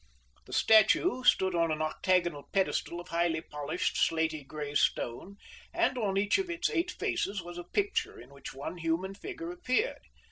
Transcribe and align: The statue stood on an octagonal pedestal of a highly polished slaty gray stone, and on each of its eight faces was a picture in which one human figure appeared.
The 0.47 0.53
statue 0.53 1.23
stood 1.25 1.53
on 1.53 1.69
an 1.71 1.79
octagonal 1.79 2.49
pedestal 2.51 2.99
of 2.99 3.09
a 3.09 3.11
highly 3.11 3.39
polished 3.39 3.97
slaty 3.97 4.41
gray 4.43 4.73
stone, 4.73 5.37
and 5.75 5.95
on 5.95 6.17
each 6.17 6.39
of 6.39 6.49
its 6.49 6.71
eight 6.71 6.89
faces 6.89 7.43
was 7.43 7.59
a 7.59 7.63
picture 7.65 8.19
in 8.19 8.31
which 8.31 8.51
one 8.51 8.77
human 8.77 9.13
figure 9.13 9.51
appeared. 9.51 10.01